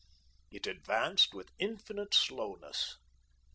[0.49, 2.97] It advanced with infinite slowness.